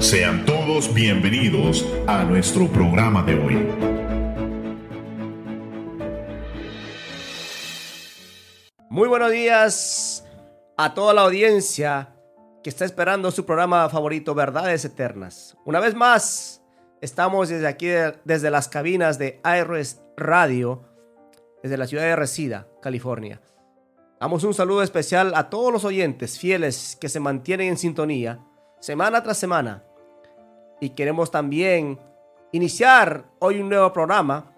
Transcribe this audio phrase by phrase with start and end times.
[0.00, 3.68] Sean todos bienvenidos a nuestro programa de hoy.
[8.88, 10.26] Muy buenos días
[10.78, 12.14] a toda la audiencia
[12.62, 15.54] que está esperando su programa favorito, Verdades Eternas.
[15.66, 16.62] Una vez más,
[17.02, 17.88] estamos desde aquí,
[18.24, 20.82] desde las cabinas de ARS Radio,
[21.62, 23.42] desde la ciudad de Resida, California.
[24.18, 28.40] Damos un saludo especial a todos los oyentes fieles que se mantienen en sintonía
[28.80, 29.84] semana tras semana.
[30.80, 31.98] Y queremos también
[32.52, 34.52] iniciar hoy un nuevo programa.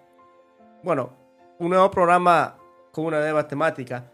[0.83, 1.11] Bueno,
[1.59, 2.57] un nuevo programa
[2.93, 4.05] con una nueva temática,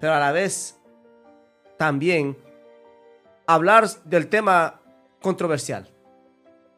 [0.00, 0.80] pero a la vez
[1.76, 2.36] también
[3.46, 4.80] hablar del tema
[5.20, 5.88] controversial.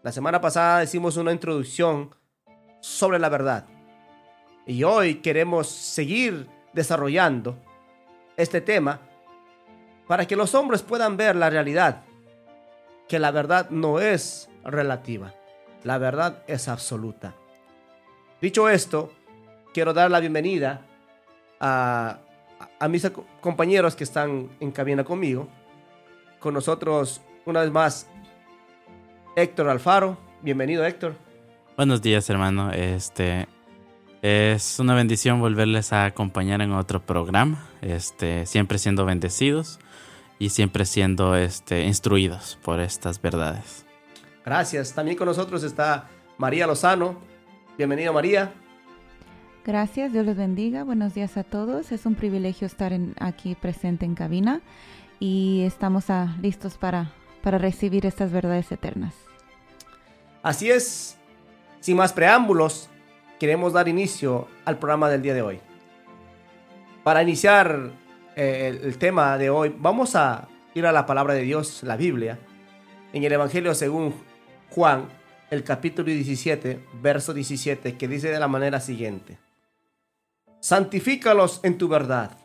[0.03, 2.15] La semana pasada hicimos una introducción
[2.81, 3.67] sobre la verdad.
[4.67, 7.59] Y hoy queremos seguir desarrollando
[8.37, 9.01] este tema
[10.07, 12.03] para que los hombres puedan ver la realidad,
[13.11, 15.35] que la verdad no es relativa,
[15.83, 17.35] la verdad es absoluta.
[18.41, 19.13] Dicho esto,
[19.75, 20.87] quiero dar la bienvenida
[21.59, 22.21] a,
[22.79, 25.49] a mis compañeros que están en cabina conmigo.
[26.39, 28.07] Con nosotros, una vez más,
[29.35, 30.17] Héctor Alfaro.
[30.43, 31.17] Bienvenido, Héctor.
[31.77, 32.71] Buenos días, hermano.
[32.71, 33.49] Este,
[34.23, 39.81] es una bendición volverles a acompañar en otro programa, este, siempre siendo bendecidos
[40.41, 43.85] y siempre siendo este, instruidos por estas verdades.
[44.45, 44.95] Gracias.
[44.95, 47.21] También con nosotros está María Lozano.
[47.77, 48.53] Bienvenida María.
[49.67, 50.83] Gracias, Dios les bendiga.
[50.83, 51.93] Buenos días a todos.
[51.93, 54.63] Es un privilegio estar aquí presente en cabina
[55.21, 59.15] y estamos ah, listos para, para recibir estas verdades eternas.
[60.43, 61.19] Así es.
[61.81, 62.89] Sin más preámbulos,
[63.39, 65.61] queremos dar inicio al programa del día de hoy.
[67.05, 67.91] Para iniciar
[68.37, 72.39] eh, el, tema de hoy, vamos a ir a la palabra de Dios, la Biblia,
[73.13, 74.15] en el Evangelio según
[74.71, 75.09] Juan,
[75.51, 79.39] el capítulo 17, verso 17, que dice de la manera siguiente.
[80.61, 82.37] Santifícalos en tu verdad,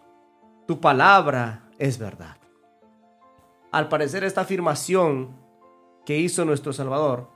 [0.68, 2.38] tu palabra es verdad.
[3.72, 5.36] Al parecer esta afirmación
[6.06, 7.30] que hizo nuestro Salvador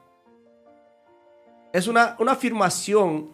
[1.72, 3.32] es una, una afirmación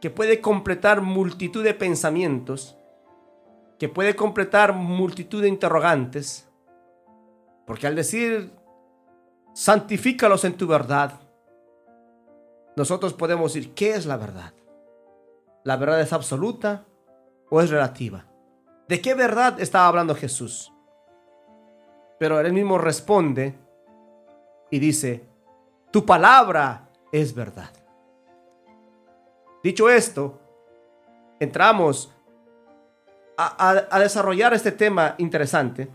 [0.00, 2.77] que puede completar multitud de pensamientos,
[3.78, 6.48] que puede completar multitud de interrogantes,
[7.66, 8.52] porque al decir,
[9.54, 11.20] santifícalos en tu verdad,
[12.76, 14.52] nosotros podemos decir, ¿qué es la verdad?
[15.64, 16.84] ¿La verdad es absoluta
[17.50, 18.24] o es relativa?
[18.88, 20.72] ¿De qué verdad estaba hablando Jesús?
[22.18, 23.54] Pero él mismo responde
[24.70, 25.28] y dice,
[25.92, 27.70] tu palabra es verdad.
[29.62, 30.40] Dicho esto,
[31.40, 32.12] entramos
[33.38, 35.88] a, desarrollar este tema interesante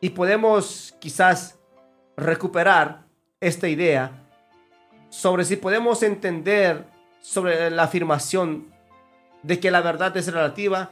[0.00, 1.58] y podemos quizás
[2.16, 3.04] recuperar
[3.40, 4.10] esta idea
[5.08, 6.84] sobre si podemos entender
[7.20, 8.66] sobre la afirmación
[9.44, 10.90] de que la verdad es relativa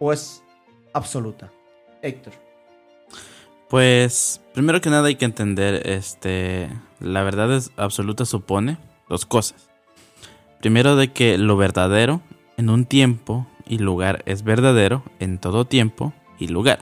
[0.00, 0.42] o es
[0.92, 1.50] absoluta.
[2.02, 2.32] Héctor.
[3.68, 6.68] Pues primero que nada hay que entender este
[7.00, 8.78] la verdad es absoluta supone
[9.08, 9.68] dos cosas.
[10.60, 12.20] Primero de que lo verdadero
[12.56, 16.80] en un tiempo y lugar es verdadero en todo tiempo y lugar.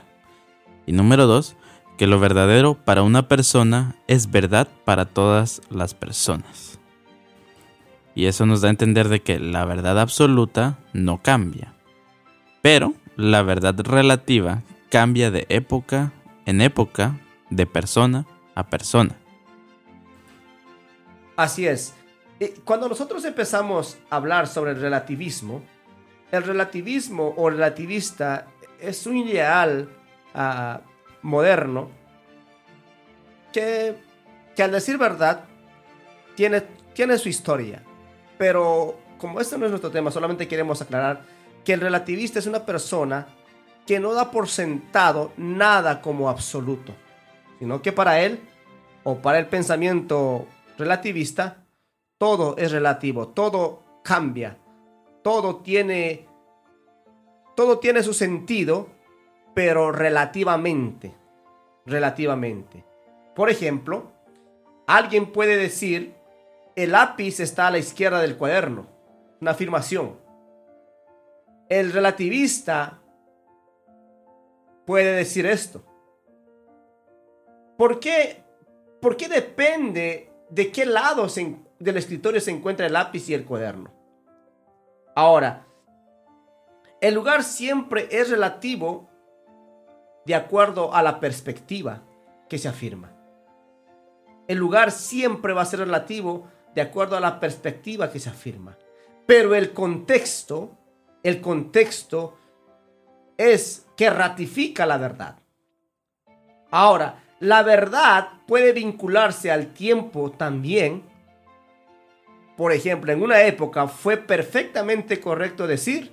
[0.85, 1.55] Y número dos,
[1.97, 6.79] que lo verdadero para una persona es verdad para todas las personas.
[8.15, 11.73] Y eso nos da a entender de que la verdad absoluta no cambia.
[12.61, 16.13] Pero la verdad relativa cambia de época
[16.45, 19.15] en época, de persona a persona.
[21.35, 21.93] Así es.
[22.39, 25.61] Eh, cuando nosotros empezamos a hablar sobre el relativismo,
[26.31, 28.47] el relativismo o relativista
[28.79, 29.89] es un ideal
[30.33, 30.81] ah,
[31.21, 31.89] moderno
[33.51, 33.95] que,
[34.55, 35.45] que, al decir verdad
[36.35, 36.61] tiene,
[36.93, 37.81] tiene su historia.
[38.37, 41.21] Pero como este no es nuestro tema, solamente queremos aclarar
[41.63, 43.27] que el relativista es una persona
[43.85, 46.93] que no da por sentado nada como absoluto,
[47.57, 48.39] sino que para él
[49.03, 50.45] o para el pensamiento
[50.77, 51.63] relativista,
[52.17, 54.57] todo es relativo, todo cambia,
[55.27, 56.25] todo tiene,
[57.53, 58.87] todo tiene su sentido,
[59.53, 61.13] pero relativamente,
[61.85, 62.85] relativamente.
[63.35, 64.09] Por ejemplo,
[64.87, 66.13] alguien puede decir,
[66.77, 68.87] el lápiz está a la izquierda del cuaderno,
[69.41, 70.17] una afirmación.
[71.67, 73.01] El relativista
[74.85, 75.83] puede decir esto.
[77.77, 78.45] ¿Por qué,
[79.01, 81.27] por qué depende de qué lado
[81.79, 83.96] del escritorio se encuentra el lápiz y el cuaderno.
[85.17, 85.65] Ahora,
[87.01, 89.09] el lugar siempre es relativo
[90.27, 92.03] de acuerdo a la perspectiva
[92.47, 93.11] que se afirma.
[94.47, 98.77] El lugar siempre va a ser relativo de acuerdo a la perspectiva que se afirma.
[99.25, 100.77] Pero el contexto,
[101.23, 102.37] el contexto
[103.37, 105.39] es que ratifica la verdad.
[106.69, 111.01] Ahora, la verdad puede vincularse al tiempo también.
[112.57, 116.11] Por ejemplo, en una época fue perfectamente correcto decir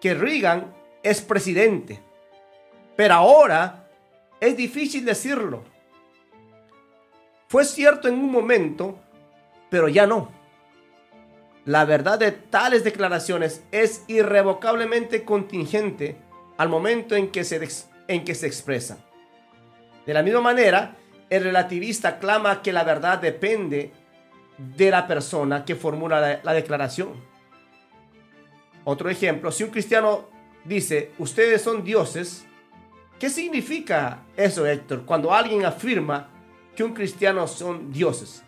[0.00, 2.00] que Reagan es presidente.
[2.96, 3.88] Pero ahora
[4.40, 5.64] es difícil decirlo.
[7.48, 8.98] Fue cierto en un momento,
[9.70, 10.30] pero ya no.
[11.64, 16.16] La verdad de tales declaraciones es irrevocablemente contingente
[16.58, 17.68] al momento en que se,
[18.06, 18.98] en que se expresan.
[20.06, 20.96] De la misma manera,
[21.28, 23.92] el relativista clama que la verdad depende
[24.76, 27.10] de la persona que formula la, la declaración.
[28.84, 30.28] Otro ejemplo, si un cristiano
[30.64, 32.44] dice, ustedes son dioses,
[33.18, 36.28] ¿qué significa eso, Héctor, cuando alguien afirma
[36.74, 38.42] que un cristiano son dioses?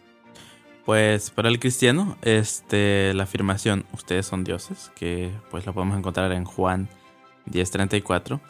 [0.84, 6.30] Pues para el cristiano, este, la afirmación, ustedes son dioses, que pues lo podemos encontrar
[6.32, 6.88] en Juan
[7.46, 8.40] 10:34,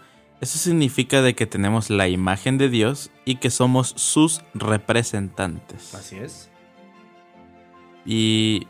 [0.40, 5.94] eso significa de que tenemos la imagen de Dios y que somos sus representantes.
[5.94, 6.50] Así es.
[8.04, 8.66] Y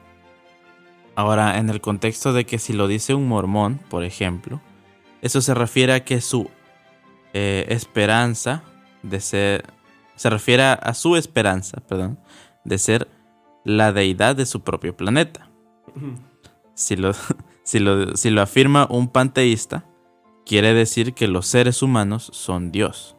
[1.16, 4.60] ahora, en el contexto de que si lo dice un mormón, por ejemplo,
[5.22, 6.50] eso se refiere a que su
[7.32, 8.62] eh, esperanza
[9.02, 9.64] de ser,
[10.16, 12.18] se refiere a su esperanza, perdón,
[12.64, 13.08] de ser
[13.64, 15.50] la deidad de su propio planeta.
[16.74, 17.12] Si lo,
[17.64, 19.84] si lo, si lo afirma un panteísta,
[20.44, 23.16] quiere decir que los seres humanos son Dios.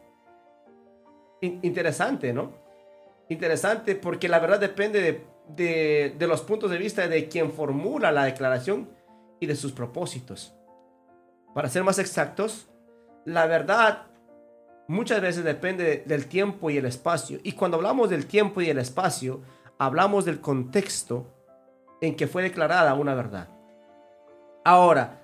[1.42, 2.52] Interesante, ¿no?
[3.28, 8.24] Interesante porque la verdad depende de, de, los puntos de vista de quien formula la
[8.24, 8.88] declaración
[9.40, 10.54] y de sus propósitos.
[11.54, 12.68] Para ser más exactos,
[13.24, 14.06] la verdad
[14.88, 17.38] muchas veces depende del tiempo y el espacio.
[17.42, 19.40] Y cuando hablamos del tiempo y el espacio,
[19.78, 21.26] hablamos del contexto
[22.00, 23.48] en que fue declarada una verdad.
[24.64, 25.20] Ahora,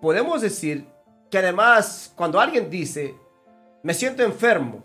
[0.00, 0.86] podemos decir
[1.30, 3.14] que además cuando alguien dice,
[3.82, 4.82] me siento enfermo,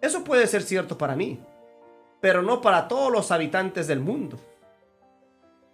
[0.00, 1.42] eso puede ser cierto para mí,
[2.20, 4.38] pero no para todos los habitantes del mundo.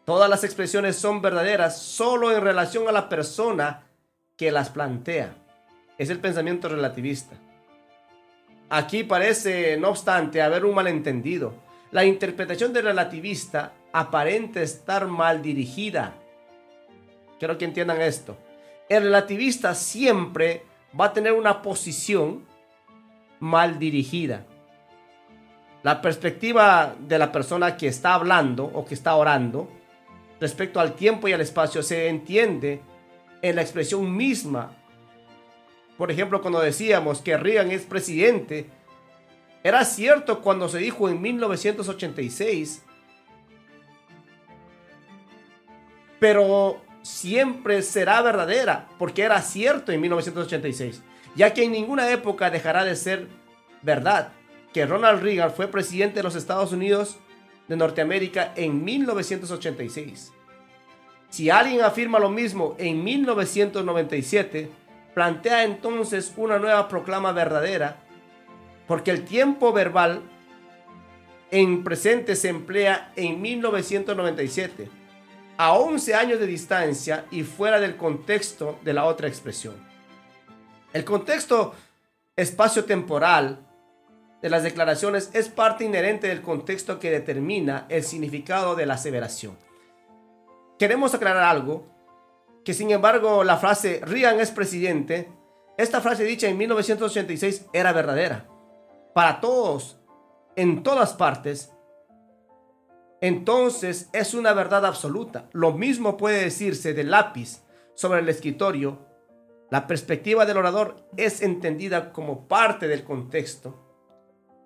[0.05, 3.87] Todas las expresiones son verdaderas solo en relación a la persona
[4.37, 5.35] que las plantea.
[5.99, 7.37] Es el pensamiento relativista.
[8.69, 11.55] Aquí parece, no obstante, haber un malentendido.
[11.91, 16.15] La interpretación del relativista aparente estar mal dirigida.
[17.39, 18.37] Quiero que entiendan esto
[18.89, 20.63] el relativista siempre
[20.99, 22.47] va a tener una posición
[23.41, 24.47] mal dirigida.
[25.87, 29.69] La perspectiva de la persona que está hablando o que está orando
[30.41, 32.81] respecto al tiempo y al espacio se entiende
[33.41, 34.73] en la expresión misma.
[35.97, 38.67] Por ejemplo, cuando decíamos que Reagan es presidente,
[39.63, 42.83] era cierto cuando se dijo en 1986,
[46.19, 51.01] pero siempre será verdadera, porque era cierto en 1986,
[51.37, 53.29] ya que en ninguna época dejará de ser
[53.83, 54.33] verdad
[54.77, 57.17] que Ronald Reagan fue presidente de los Estados Unidos
[57.67, 60.35] de Norteamérica en 1986.
[61.31, 64.71] Si alguien afirma lo mismo en 1997,
[65.15, 68.03] plantea entonces una nueva proclama verdadera,
[68.87, 70.21] porque el tiempo verbal
[71.51, 74.91] en presente se emplea en 1997
[75.57, 79.75] a 11 años de distancia y fuera del contexto de la otra expresión.
[80.93, 81.75] El contexto
[82.37, 83.66] espacio-temporal
[84.43, 89.57] de las declaraciones es parte inherente del contexto que determina el significado de la aseveración.
[90.79, 91.87] Queremos aclarar algo,
[92.65, 95.33] que sin embargo la frase Reagan es presidente,
[95.79, 98.47] esta frase dicha en 1986 era verdadera.
[99.15, 99.99] Para todos,
[100.55, 101.73] en todas partes,
[103.21, 105.49] entonces es una verdad absoluta.
[105.53, 107.63] Lo mismo puede decirse del lápiz
[107.95, 109.07] sobre el escritorio.
[109.71, 113.86] La perspectiva del orador es entendida como parte del contexto.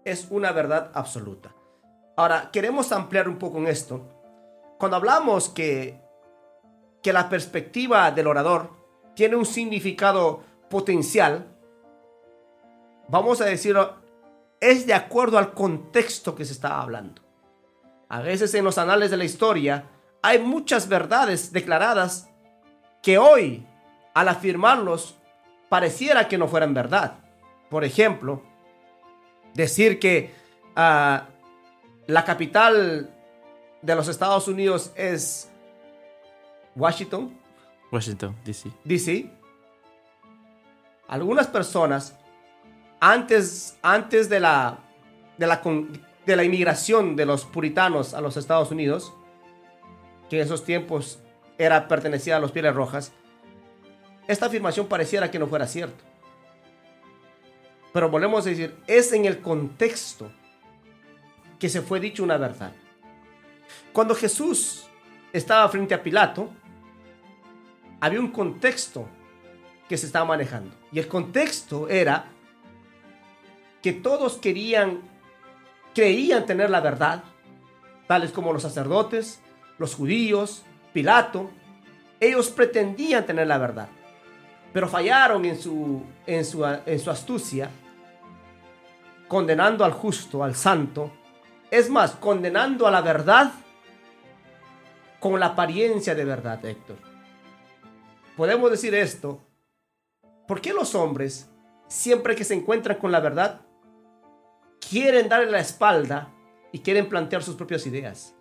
[0.04, 1.54] Es una verdad absoluta.
[2.16, 4.02] Ahora, queremos ampliar un poco en esto.
[4.78, 6.00] Cuando hablamos que,
[7.02, 8.70] que la perspectiva del orador
[9.14, 11.46] tiene un significado potencial,
[13.08, 13.94] vamos a decirlo,
[14.60, 17.22] es de acuerdo al contexto que se está hablando.
[18.08, 19.84] A veces en los anales de la historia
[20.22, 22.28] hay muchas verdades declaradas
[23.02, 23.66] que hoy,
[24.14, 25.16] al afirmarlos,
[25.68, 27.14] pareciera que no fueran verdad.
[27.70, 28.42] Por ejemplo,
[29.54, 30.30] decir que
[30.76, 31.28] ah,
[32.06, 33.10] la capital
[33.82, 35.50] de los Estados Unidos es
[36.76, 37.36] Washington.
[37.90, 38.70] Washington, D.C.
[38.84, 39.30] D.C.
[41.08, 42.16] Algunas personas,
[43.00, 44.78] antes, antes de, la,
[45.38, 45.60] de, la,
[46.26, 49.12] de la inmigración de los puritanos a los Estados Unidos,
[50.28, 51.18] que en esos tiempos
[51.58, 53.12] era pertenecida a los Pieles Rojas,
[54.28, 56.04] esta afirmación pareciera que no fuera cierto.
[57.92, 60.30] Pero volvemos a decir, es en el contexto
[61.58, 62.72] que se fue dicho una verdad.
[63.92, 64.86] Cuando Jesús
[65.32, 66.50] estaba frente a Pilato,
[68.00, 69.06] había un contexto
[69.88, 70.74] que se estaba manejando.
[70.92, 72.26] Y el contexto era
[73.82, 75.00] que todos querían,
[75.94, 77.24] creían tener la verdad,
[78.06, 79.40] tales como los sacerdotes,
[79.78, 81.50] los judíos, Pilato.
[82.20, 83.88] Ellos pretendían tener la verdad,
[84.72, 87.70] pero fallaron en su, en su, en su astucia,
[89.30, 91.12] condenando al justo, al santo.
[91.70, 93.52] Es más, condenando a la verdad
[95.20, 96.96] con la apariencia de verdad, Héctor.
[98.36, 99.40] Podemos decir esto.
[100.48, 101.48] ¿Por qué los hombres,
[101.86, 103.60] siempre que se encuentran con la verdad,
[104.80, 106.32] quieren darle la espalda
[106.72, 108.34] y quieren plantear sus propias ideas?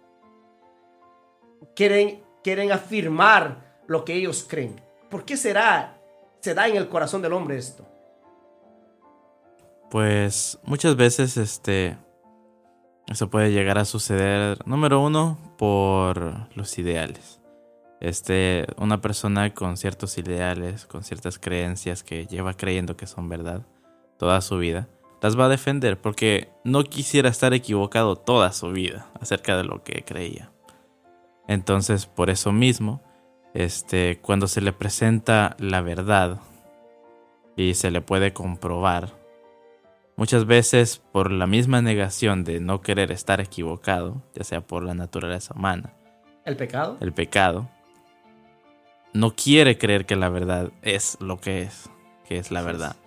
[1.75, 4.81] Quieren, quieren afirmar lo que ellos creen.
[5.07, 6.01] ¿Por qué será,
[6.39, 7.87] se da en el corazón del hombre esto?
[9.89, 11.97] Pues muchas veces este
[13.09, 17.41] eso puede llegar a suceder, número uno, por los ideales.
[17.99, 23.65] Este, una persona con ciertos ideales, con ciertas creencias que lleva creyendo que son verdad
[24.19, 24.87] toda su vida,
[25.21, 29.83] las va a defender porque no quisiera estar equivocado toda su vida acerca de lo
[29.83, 30.51] que creía.
[31.47, 33.01] Entonces, por eso mismo,
[33.55, 36.39] este, cuando se le presenta la verdad
[37.57, 39.18] y se le puede comprobar
[40.19, 44.93] Muchas veces por la misma negación de no querer estar equivocado, ya sea por la
[44.93, 45.93] naturaleza humana.
[46.43, 46.97] ¿El pecado?
[46.99, 47.69] El pecado.
[49.13, 51.89] No quiere creer que la verdad es lo que es,
[52.27, 52.97] que es la verdad.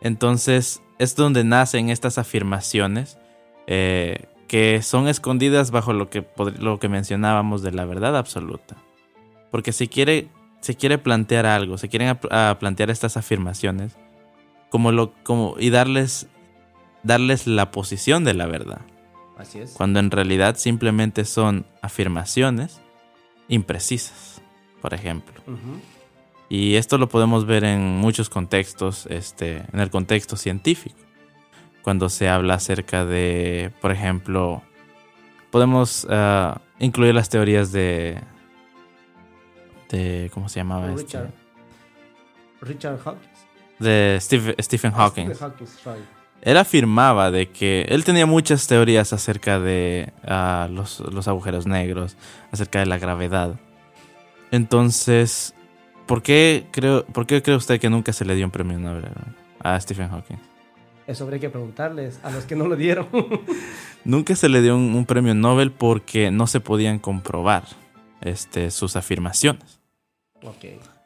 [0.00, 3.18] Entonces es donde nacen estas afirmaciones
[3.66, 6.24] eh, que son escondidas bajo lo que,
[6.60, 8.76] lo que mencionábamos de la verdad absoluta.
[9.50, 10.28] Porque si quiere,
[10.60, 13.96] se quiere plantear algo, se quieren plantear estas afirmaciones
[14.70, 16.28] como lo, como, y darles
[17.02, 18.80] darles la posición de la verdad.
[19.36, 19.72] Así es.
[19.72, 22.80] Cuando en realidad simplemente son afirmaciones
[23.48, 24.42] imprecisas,
[24.80, 25.42] por ejemplo.
[26.48, 30.98] Y esto lo podemos ver en muchos contextos, este, en el contexto científico.
[31.82, 34.62] Cuando se habla acerca de, por ejemplo,
[35.50, 38.20] podemos ah, incluir las teorías de,
[39.88, 42.66] de ¿cómo se llamaba Richard, este?
[42.66, 43.46] Richard Hawkins.
[43.78, 44.18] De
[44.60, 45.30] Stephen Hawking.
[46.42, 52.16] Él afirmaba de que él tenía muchas teorías acerca de ah, los, agujeros negros,
[52.50, 53.60] acerca de la gravedad.
[54.50, 55.54] Entonces,
[56.06, 59.04] ¿por qué, creo, ¿por qué cree usted que nunca se le dio un premio Nobel
[59.60, 60.38] a Stephen Hawking?
[61.06, 63.08] Eso habría que preguntarles a los que no lo dieron.
[64.04, 67.64] nunca se le dio un, premio Nobel porque no se podían comprobar
[68.22, 69.80] este, sus afirmaciones.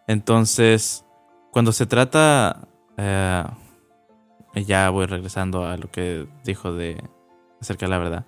[0.07, 1.05] Entonces,
[1.51, 2.69] cuando se trata...
[2.97, 3.45] Eh,
[4.55, 7.03] ya voy regresando a lo que dijo de
[7.61, 8.27] acerca de la verdad.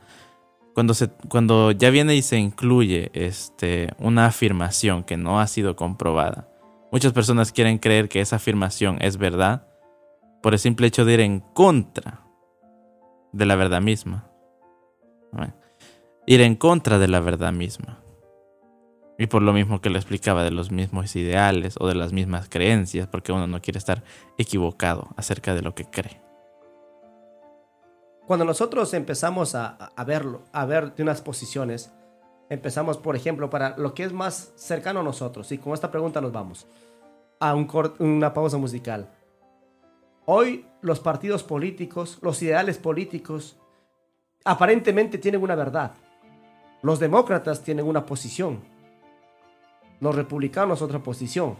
[0.75, 5.77] Cuando, se, cuando ya viene y se incluye este, una afirmación que no ha sido
[5.77, 6.49] comprobada,
[6.93, 9.67] muchas personas quieren creer que esa afirmación es verdad
[10.43, 12.21] por el simple hecho de ir en contra
[13.33, 14.31] de la verdad misma.
[16.27, 18.01] Ir en contra de la verdad misma.
[19.19, 22.49] Y por lo mismo que le explicaba de los mismos ideales o de las mismas
[22.49, 24.03] creencias, porque uno no quiere estar
[24.37, 26.21] equivocado acerca de lo que cree.
[28.27, 31.93] Cuando nosotros empezamos a, verlo, a ver de unas posiciones,
[32.51, 36.21] empezamos, por ejemplo, para lo que es más cercano a nosotros, y con esta pregunta
[36.21, 36.67] nos vamos
[37.39, 37.69] a un
[37.99, 39.11] una pausa musical.
[40.25, 43.57] Hoy los partidos políticos, los ideales políticos,
[44.45, 45.93] aparentemente tienen una verdad.
[46.83, 48.76] Los demócratas tienen una posición
[50.01, 51.57] los republicanos otra posición.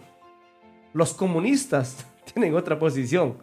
[0.93, 3.39] Los comunistas tienen otra posición.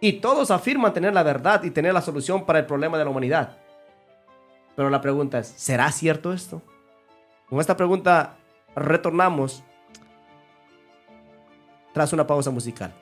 [0.00, 3.10] Y todos afirman tener la verdad y tener la solución para el problema de la
[3.10, 3.56] humanidad.
[4.74, 6.62] Pero la pregunta es, ¿será cierto esto?
[7.48, 8.36] Con esta pregunta
[8.74, 9.62] retornamos
[11.92, 12.92] tras una pausa musical.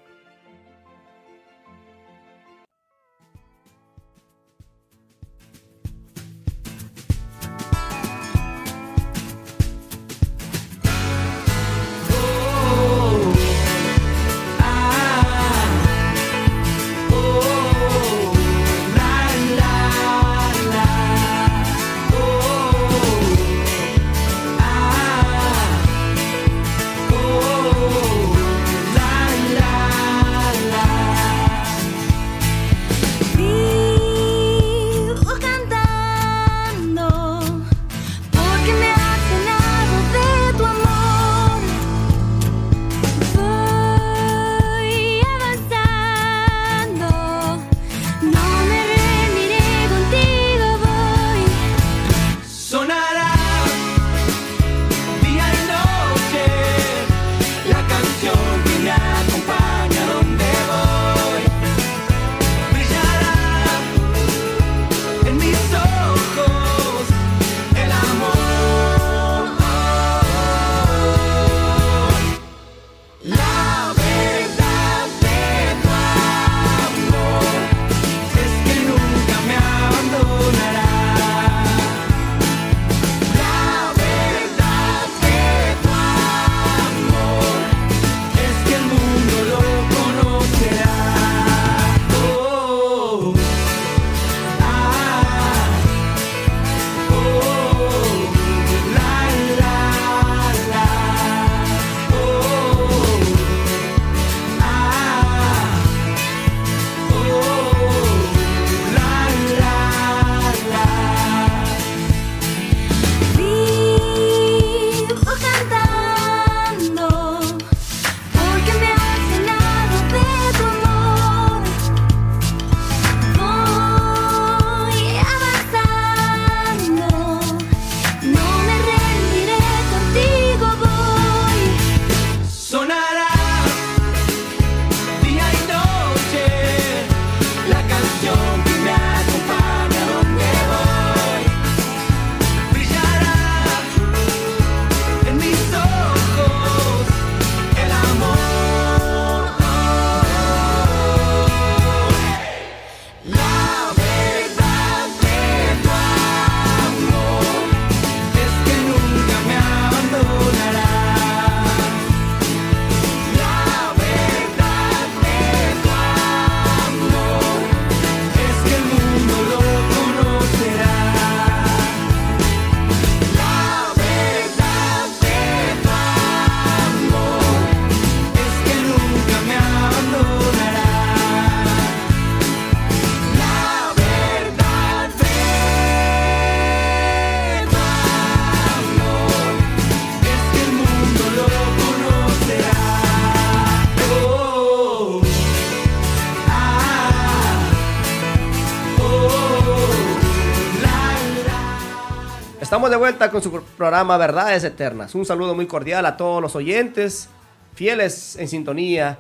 [202.91, 205.15] De vuelta con su programa Verdades Eternas.
[205.15, 207.29] Un saludo muy cordial a todos los oyentes,
[207.73, 209.17] fieles en sintonía.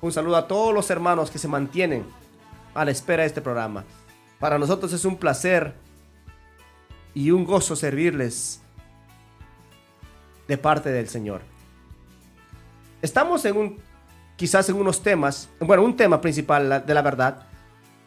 [0.00, 2.04] Un saludo a todos los hermanos que se mantienen
[2.72, 3.84] a la espera de este programa.
[4.38, 5.74] Para nosotros es un placer
[7.12, 8.62] y un gozo servirles
[10.46, 11.42] de parte del Señor.
[13.02, 13.78] Estamos en un,
[14.36, 17.46] quizás en unos temas, bueno, un tema principal de la verdad,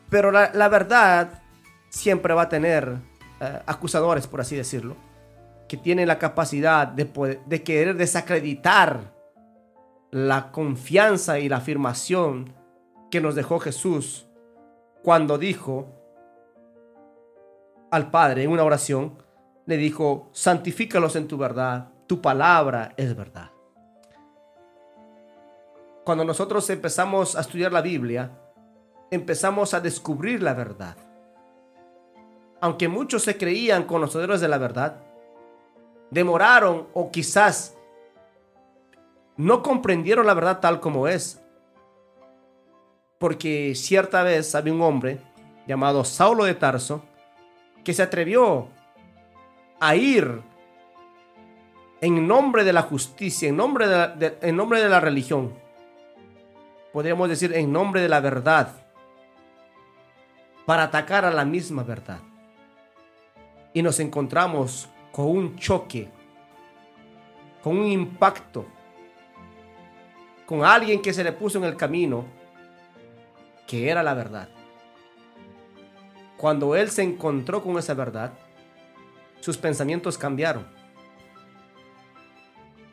[0.10, 1.42] pero la, verdad
[1.90, 2.96] siempre va a tener
[3.40, 4.96] eh, acusadores, por así decirlo,
[5.68, 9.14] que tienen la capacidad de, de querer desacreditar
[10.12, 12.54] la confianza y la afirmación
[13.10, 14.28] que nos dejó Jesús
[15.02, 15.88] cuando dijo
[17.92, 19.18] al Padre en una oración,
[19.66, 23.52] le dijo, santifícalos en tu verdad, tu palabra es verdad.
[26.04, 28.32] Cuando nosotros empezamos a estudiar la Biblia,
[29.10, 30.98] empezamos a descubrir la verdad.
[32.64, 34.96] Aunque muchos se creían conocedores de la verdad,
[36.12, 37.76] demoraron o quizás
[39.36, 41.44] no comprendieron la verdad tal como es.
[43.20, 45.20] Porque cierta vez había un hombre
[45.68, 47.04] llamado Saulo de Tarso
[47.84, 48.70] que se atrevió
[49.82, 50.42] a ir
[52.00, 55.54] en nombre de la justicia, en nombre de en nombre de la religión,
[56.94, 58.70] podríamos decir en nombre de la verdad,
[60.66, 62.20] para atacar a la misma verdad.
[63.74, 66.10] Y nos encontramos con un choque,
[67.62, 68.66] con un impacto,
[70.46, 72.26] con alguien que se le puso en el camino,
[73.68, 74.50] que era la verdad.
[76.38, 78.34] Cuando él se encontró con esa verdad,
[79.40, 80.66] sus pensamientos cambiaron.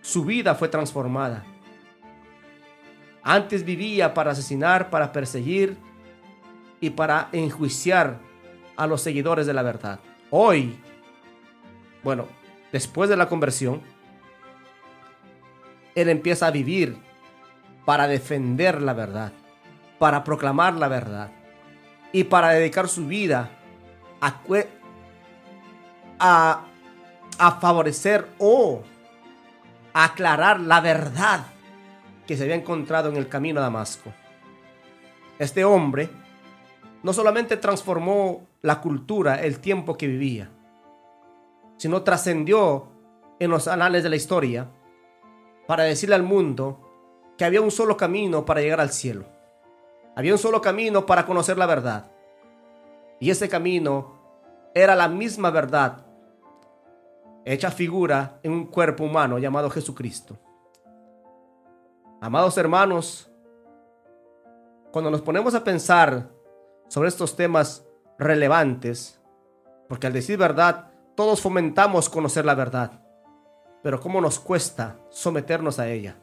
[0.01, 1.45] Su vida fue transformada.
[3.23, 5.77] Antes vivía para asesinar, para perseguir
[6.81, 8.19] y para enjuiciar
[8.77, 10.01] a los seguidores de la verdad.
[10.31, 10.79] Hoy,
[12.05, 12.27] bueno,
[12.73, 13.83] después de la conversión,
[15.95, 16.97] él empieza a vivir
[17.85, 19.33] para defender la verdad,
[19.99, 21.33] para proclamar la verdad
[22.12, 23.51] y para dedicar su vida
[24.21, 24.40] a,
[27.38, 28.83] a, favorecer o
[29.93, 31.47] aclarar la verdad
[32.27, 34.12] que se había encontrado en el camino a Damasco.
[35.40, 36.09] Este hombre
[37.02, 40.50] no solamente transformó la cultura, el tiempo que vivía,
[41.76, 42.88] sino trascendió
[43.38, 44.68] en los anales de la historia
[45.66, 46.78] para decirle al mundo
[47.38, 49.24] que había un solo camino para llegar al cielo.
[50.14, 52.10] Había un solo camino para conocer la verdad.
[53.18, 54.18] Y ese camino
[54.74, 56.04] era la misma verdad
[57.44, 60.38] hecha figura en un cuerpo humano llamado Jesucristo.
[62.20, 63.30] Amados hermanos,
[64.92, 66.28] cuando nos ponemos a pensar
[66.90, 67.87] sobre estos temas
[68.18, 69.20] relevantes,
[69.88, 73.00] porque al decir verdad, todos fomentamos conocer la verdad,
[73.81, 76.16] pero ¿cómo nos cuesta someternos a ella?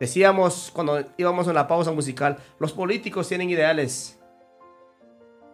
[0.00, 4.18] Decíamos cuando íbamos en la pausa musical, los políticos tienen ideales.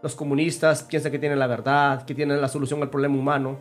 [0.03, 3.59] Los comunistas piensan que tienen la verdad, que tienen la solución al problema humano.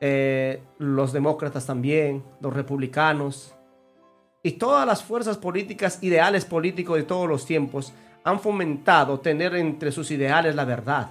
[0.00, 3.54] Eh, los demócratas también, los republicanos,
[4.42, 7.92] y todas las fuerzas políticas, ideales políticos de todos los tiempos,
[8.24, 11.10] han fomentado tener entre sus ideales la verdad.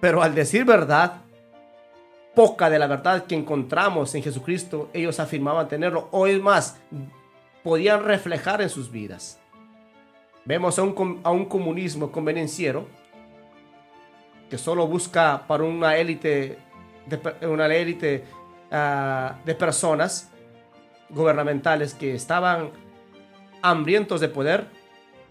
[0.00, 1.22] Pero al decir verdad,
[2.34, 6.78] poca de la verdad que encontramos en Jesucristo, ellos afirmaban tenerlo, o es más,
[7.64, 9.40] podían reflejar en sus vidas.
[10.44, 12.86] Vemos a un, a un comunismo convenenciero
[14.48, 16.58] que solo busca para una élite
[17.06, 18.24] de, una élite
[18.70, 20.30] ah, de personas
[21.10, 22.70] gubernamentales que estaban
[23.62, 24.66] hambrientos de poder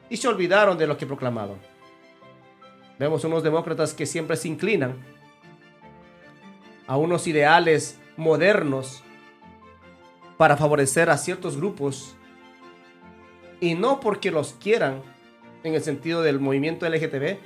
[0.09, 1.57] y se olvidaron de lo que proclamaban.
[2.99, 4.95] Vemos unos demócratas que siempre se inclinan
[6.87, 9.03] a unos ideales modernos
[10.37, 12.15] para favorecer a ciertos grupos
[13.59, 15.01] y no porque los quieran
[15.63, 17.37] en el sentido del movimiento LGTB,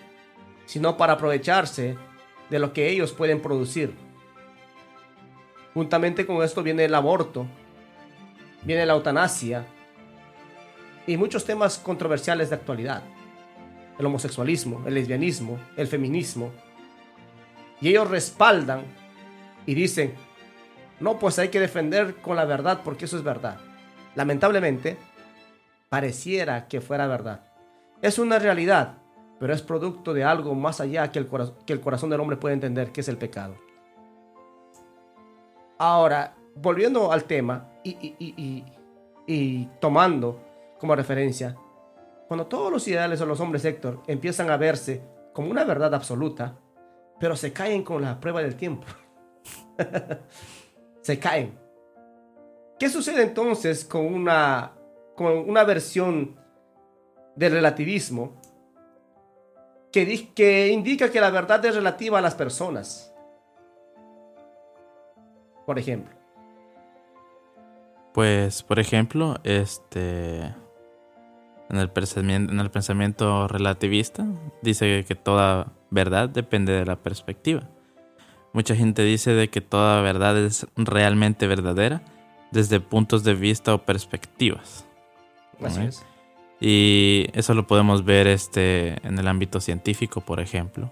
[0.66, 1.98] sino para aprovecharse
[2.50, 3.94] de lo que ellos pueden producir.
[5.74, 7.46] Juntamente con esto viene el aborto,
[8.64, 9.66] viene la eutanasia
[11.12, 13.04] y muchos temas controversiales de actualidad.
[14.00, 16.52] El homosexualismo, el lesbianismo, el feminismo.
[17.82, 18.86] Y ellos respaldan
[19.66, 20.14] y dicen,
[21.02, 23.58] no, pues hay que defender con la verdad porque eso es verdad.
[24.16, 24.98] Lamentablemente,
[25.90, 27.42] pareciera que fuera verdad.
[28.02, 29.00] Es una realidad,
[29.38, 31.28] pero es producto de algo más allá que el,
[31.66, 33.58] que el corazón del hombre puede entender, que es el pecado.
[35.78, 38.64] Ahora, volviendo al tema y,
[39.82, 40.51] tomando
[40.82, 41.56] como referencia,
[42.28, 46.58] cuando todos los ideales o los hombres, Héctor, empiezan a verse como una verdad absoluta,
[47.20, 48.88] pero se caen con la prueba del tiempo.
[51.02, 51.56] se caen.
[52.80, 54.72] ¿Qué sucede entonces con una,
[55.16, 56.36] con una versión
[57.36, 58.42] del relativismo
[59.92, 63.14] que, que indica que la verdad es relativa a las personas?
[65.68, 66.16] Por ejemplo.
[68.16, 70.56] Pues, por ejemplo, este.
[71.72, 74.28] En el, pensamiento, en el pensamiento relativista
[74.62, 77.70] dice que toda verdad depende de la perspectiva.
[78.52, 82.02] Mucha gente dice de que toda verdad es realmente verdadera
[82.52, 84.86] desde puntos de vista o perspectivas.
[85.64, 86.06] Así es.
[86.60, 90.92] Y eso lo podemos ver este, en el ámbito científico, por ejemplo.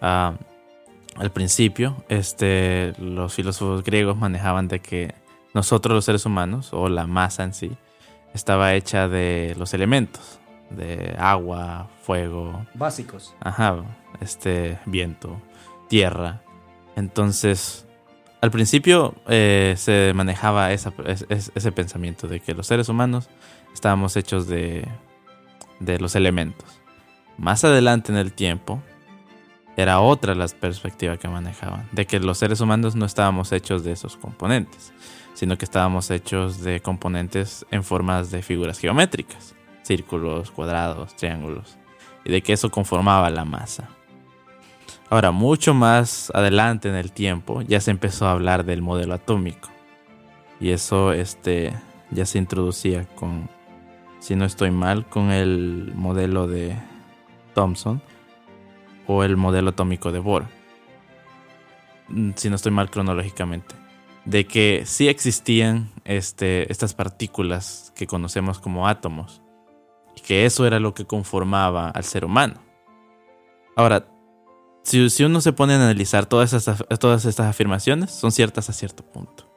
[0.00, 0.34] Ah,
[1.16, 5.12] al principio, este, los filósofos griegos manejaban de que
[5.54, 7.72] nosotros los seres humanos, o la masa en sí,
[8.34, 10.40] estaba hecha de los elementos,
[10.70, 12.66] de agua, fuego.
[12.74, 13.34] Básicos.
[13.40, 13.82] Ajá,
[14.20, 15.40] este, viento,
[15.88, 16.42] tierra.
[16.96, 17.86] Entonces,
[18.40, 23.28] al principio eh, se manejaba ese pensamiento de que los seres humanos
[23.72, 24.86] estábamos hechos de,
[25.80, 26.80] de los elementos.
[27.38, 28.82] Más adelante en el tiempo,
[29.76, 33.92] era otra la perspectiva que manejaban, de que los seres humanos no estábamos hechos de
[33.92, 34.92] esos componentes,
[35.34, 41.78] sino que estábamos hechos de componentes en formas de figuras geométricas, círculos, cuadrados, triángulos,
[42.24, 43.88] y de que eso conformaba la masa.
[45.10, 49.68] Ahora, mucho más adelante en el tiempo, ya se empezó a hablar del modelo atómico.
[50.58, 51.74] Y eso este,
[52.10, 53.50] ya se introducía con,
[54.20, 56.76] si no estoy mal, con el modelo de
[57.54, 58.00] Thomson
[59.06, 60.46] o el modelo atómico de Bohr.
[62.08, 63.82] Mm, si no estoy mal cronológicamente
[64.24, 69.42] de que sí existían este, estas partículas que conocemos como átomos
[70.16, 72.62] y que eso era lo que conformaba al ser humano.
[73.76, 74.06] Ahora,
[74.84, 79.04] si, uno se pone a analizar todas, estas, todas estas afirmaciones, son ciertas a cierto
[79.04, 79.48] punto.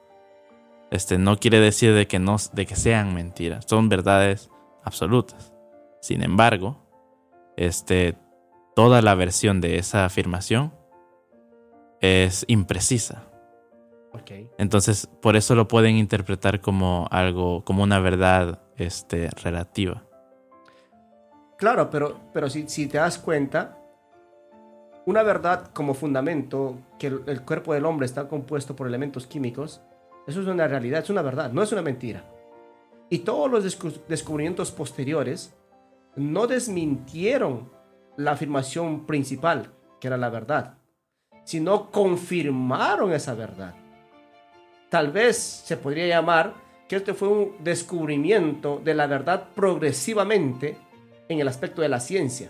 [0.92, 4.50] Este, no quiere decir de que, no, de que sean mentiras, son verdades
[4.84, 5.52] absolutas.
[6.02, 6.78] Sin embargo,
[7.58, 8.18] este,
[8.76, 10.74] toda la versión de esa afirmación
[12.02, 13.26] es imprecisa
[14.58, 20.04] entonces, por eso lo pueden interpretar como algo, como una verdad este, relativa.
[21.58, 23.78] Claro, pero, pero si, si te das cuenta,
[25.06, 29.82] una verdad como fundamento, que el, cuerpo del hombre está compuesto por elementos químicos,
[30.28, 32.24] eso es una realidad, es una verdad, no es una mentira.
[33.10, 33.64] Y todos los
[34.08, 35.56] descubrimientos posteriores
[36.16, 37.72] no desmintieron
[38.18, 40.80] la afirmación principal, que era la verdad,
[41.44, 43.76] sino confirmaron esa verdad
[44.96, 46.54] tal vez se podría llamar
[46.88, 50.78] que este fue un descubrimiento de la verdad progresivamente
[51.28, 52.50] en el aspecto de la ciencia.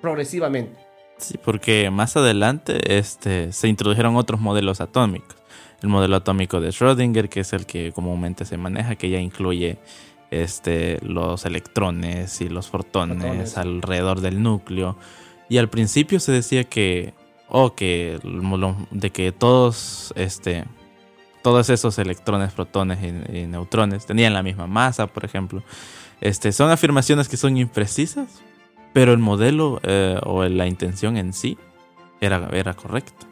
[0.00, 0.80] Progresivamente.
[1.18, 5.36] Sí, porque más adelante este, se introdujeron otros modelos atómicos.
[5.82, 9.76] El modelo atómico de Schrödinger, que es el que comúnmente se maneja, que ya incluye
[10.30, 14.96] este, los electrones y los fotones, alrededor del núcleo.
[15.50, 17.12] Y al principio se decía que,
[17.50, 18.18] oh, que,
[18.92, 20.64] de que todos, este,
[21.42, 25.62] todos esos electrones, protones y, neutrones tenían la misma masa, por ejemplo.
[26.20, 28.42] Este, son afirmaciones que son imprecisas,
[28.92, 31.58] pero el modelo eh, o la intención en sí
[32.20, 33.26] era, era correcta.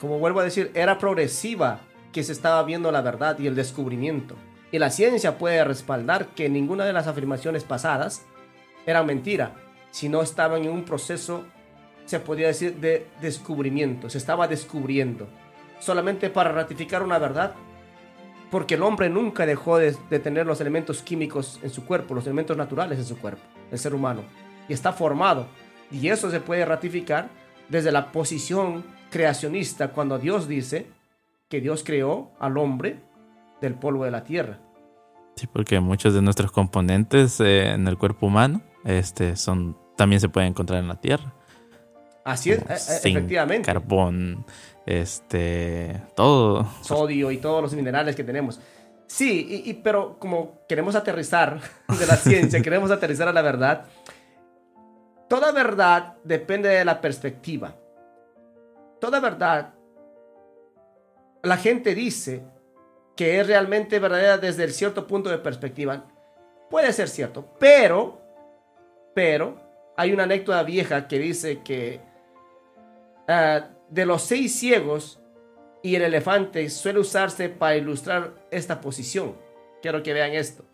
[0.00, 1.80] Como vuelvo a decir, era progresiva
[2.12, 4.34] que se estaba viendo la verdad y el descubrimiento.
[4.70, 8.26] Y la ciencia puede respaldar que ninguna de las afirmaciones pasadas
[8.86, 9.54] eran mentira,
[9.90, 11.44] sino estaban en un proceso,
[12.04, 14.10] se podría decir, de descubrimiento.
[14.10, 15.28] Se estaba descubriendo
[15.78, 17.54] solamente para ratificar una verdad,
[18.50, 22.56] porque el hombre nunca dejó de, tener los elementos químicos en su cuerpo, los elementos
[22.56, 24.22] naturales en su cuerpo, el ser humano,
[24.68, 25.46] y está formado.
[25.90, 27.28] Y eso se puede ratificar
[27.68, 30.86] desde la posición creacionista cuando Dios dice
[31.48, 33.00] que Dios creó al hombre
[33.60, 34.60] del polvo de la tierra.
[35.36, 40.28] Sí, porque muchos de nuestros componentes eh, en el cuerpo humano este, son, también se
[40.28, 41.32] pueden encontrar en la tierra.
[42.24, 43.64] Así es, e, e, efectivamente.
[43.64, 44.44] Carbón,
[44.88, 46.66] este, todo.
[46.82, 48.58] Sodio y todos los minerales que tenemos.
[49.06, 51.60] Sí, y, pero como queremos aterrizar
[51.98, 53.84] de la ciencia, queremos aterrizar a la verdad,
[55.28, 57.74] toda verdad depende de la perspectiva.
[58.98, 59.74] Toda verdad,
[61.42, 62.42] la gente dice
[63.14, 66.06] que es realmente verdadera desde el cierto punto de perspectiva.
[66.70, 68.22] Puede ser cierto, pero,
[69.14, 69.60] pero,
[69.98, 72.00] hay una anécdota vieja que dice que
[73.28, 75.20] ah, de los seis ciegos
[75.82, 79.34] y el elefante suele usarse para ilustrar esta posición.
[79.80, 80.64] Quiero que vean esto.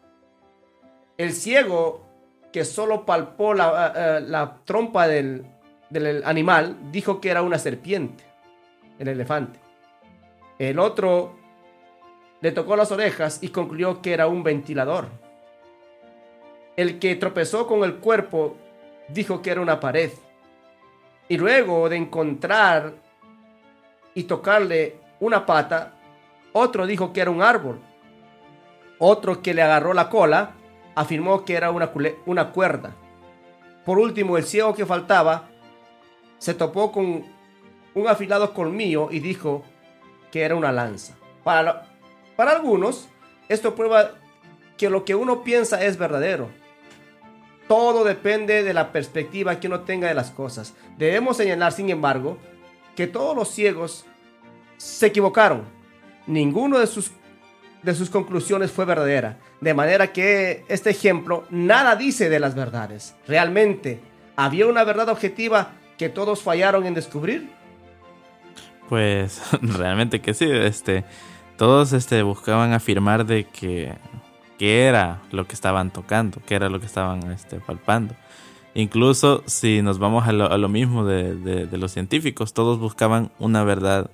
[1.17, 2.05] El ciego
[2.53, 5.45] que solo palpó la, eh, eh, trompa del,
[5.91, 8.25] del animal dijo que era una serpiente,
[8.99, 9.59] el elefante.
[10.59, 11.37] El otro
[12.41, 15.09] le tocó las orejas y concluyó que era un ventilador.
[16.77, 18.57] El que tropezó con el cuerpo
[19.09, 20.11] dijo que era una pared.
[21.29, 23.04] Y luego de encontrar
[24.15, 25.93] y tocarle una pata,
[26.53, 27.81] otro dijo que era un árbol.
[28.99, 30.53] Otro que le agarró la cola
[30.95, 32.95] afirmó que era una, cuerda.
[33.85, 35.49] Por último, el ciego que faltaba
[36.39, 37.25] se topó con
[37.95, 39.65] un afilado colmillo y dijo
[40.31, 41.15] que era una lanza.
[41.43, 41.87] Para,
[42.37, 43.09] para algunos,
[43.49, 44.13] esto prueba
[44.77, 46.49] que lo que uno piensa es verdadero.
[47.69, 50.75] Todo depende de la perspectiva que uno tenga de las cosas.
[50.99, 52.39] Debemos señalar, sin embargo,
[52.95, 54.05] que todos los ciegos
[54.77, 55.63] se equivocaron.
[56.27, 57.11] Ninguno de sus,
[57.83, 59.39] de sus conclusiones fue verdadera.
[59.61, 63.15] De manera que este ejemplo nada dice de las verdades.
[63.27, 64.01] Realmente,
[64.37, 67.51] ¿había una verdad objetiva que todos fallaron en descubrir?
[68.89, 71.05] Pues realmente que sí, este,
[71.57, 73.95] todos este, buscaban afirmar de que,
[74.59, 78.15] que era lo que estaban tocando, que era lo que estaban este, palpando.
[78.75, 84.11] Incluso si nos vamos a lo, mismo de, los científicos, todos buscaban una verdad,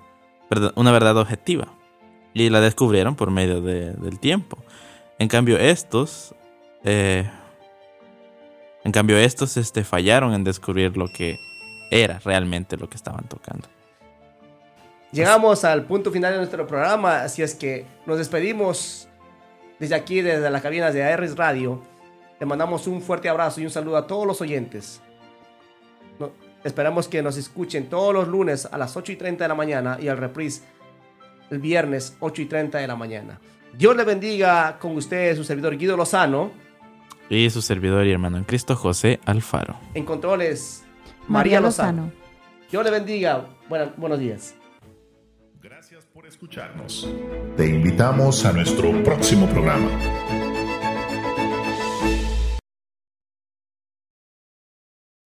[0.75, 1.68] una verdad objetiva
[2.35, 4.59] y la descubrieron por medio del tiempo.
[5.18, 6.35] En cambio estos,
[6.85, 7.29] eh,
[8.85, 11.38] en cambio estos este, fallaron en descubrir lo que
[11.90, 13.66] era realmente lo que estaban tocando.
[15.12, 19.09] Llegamos al punto final de nuestro programa, así es que nos despedimos
[19.79, 21.83] desde aquí, desde las cabinas de ARS Radio.
[22.40, 25.03] Le mandamos un fuerte abrazo y un saludo a todos los oyentes.
[26.64, 29.98] esperamos que nos escuchen todos los lunes a las 8 y 30 de la mañana
[30.00, 30.62] y al reprise
[31.50, 33.40] el viernes 8 y 30 de la mañana.
[33.76, 36.50] Dios le bendiga con ustedes, su servidor Guido Lozano.
[37.29, 39.79] Y su servidor y hermano en Cristo José Alfaro.
[39.94, 40.83] En controles
[41.29, 42.11] María, Lozano.
[42.70, 43.46] Dios le bendiga.
[43.96, 44.55] buenos días.
[45.62, 47.09] Gracias por escucharnos.
[47.57, 49.88] Te invitamos a nuestro próximo programa.